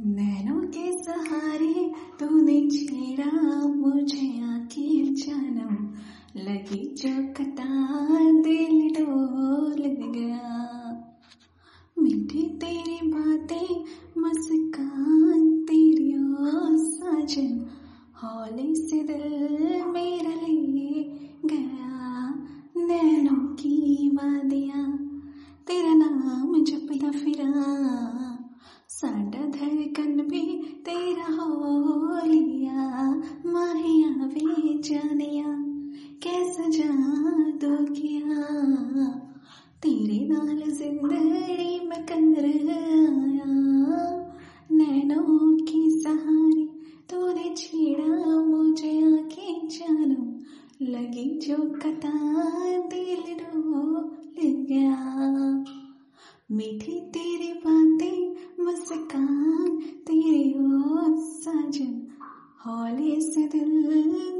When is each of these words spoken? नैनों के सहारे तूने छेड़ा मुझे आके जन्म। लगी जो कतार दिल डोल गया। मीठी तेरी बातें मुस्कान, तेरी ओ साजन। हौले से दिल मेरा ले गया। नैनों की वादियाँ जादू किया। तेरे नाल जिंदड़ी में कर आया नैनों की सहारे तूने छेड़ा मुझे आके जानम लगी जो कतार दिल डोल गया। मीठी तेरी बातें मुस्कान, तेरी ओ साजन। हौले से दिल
नैनों 0.00 0.60
के 0.60 1.02
सहारे 1.02 1.92
तूने 2.20 2.70
छेड़ा 2.70 3.66
मुझे 3.66 4.42
आके 4.42 5.04
जन्म। 5.04 5.94
लगी 6.40 6.94
जो 6.94 7.32
कतार 7.32 8.42
दिल 8.42 8.88
डोल 8.88 9.82
गया। 10.12 10.64
मीठी 11.98 12.42
तेरी 12.42 13.08
बातें 13.08 13.84
मुस्कान, 14.18 15.62
तेरी 15.64 16.16
ओ 16.16 16.76
साजन। 16.76 17.66
हौले 18.24 18.74
से 18.74 19.02
दिल 19.02 19.84
मेरा 19.84 20.46
ले 20.48 21.02
गया। 21.48 22.30
नैनों 22.76 23.54
की 23.54 24.10
वादियाँ 24.14 25.03
जादू 37.64 37.84
किया। 37.84 38.42
तेरे 39.82 40.28
नाल 40.28 40.70
जिंदड़ी 40.70 41.88
में 41.88 42.06
कर 42.06 42.48
आया 42.70 43.44
नैनों 44.72 45.56
की 45.66 46.02
सहारे 46.02 46.68
तूने 47.10 47.54
छेड़ा 47.56 48.42
मुझे 48.42 49.14
आके 49.14 49.68
जानम 49.68 50.34
लगी 50.82 51.40
जो 51.46 51.56
कतार 51.56 52.88
दिल 52.88 53.34
डोल 53.34 54.10
गया। 54.42 55.64
मीठी 56.50 57.00
तेरी 57.00 57.52
बातें 57.52 58.34
मुस्कान, 58.64 59.76
तेरी 59.76 60.54
ओ 60.54 61.16
साजन। 61.18 62.06
हौले 62.66 63.20
से 63.20 63.48
दिल 63.48 64.33